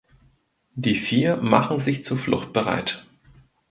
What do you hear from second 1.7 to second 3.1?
sich zur Flucht bereit.